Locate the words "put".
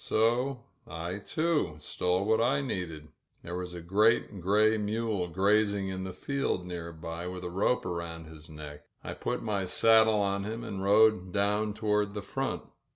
9.13-9.43